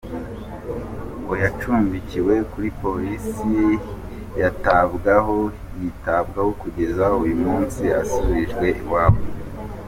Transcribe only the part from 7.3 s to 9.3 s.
munsi asubijwe iwabo.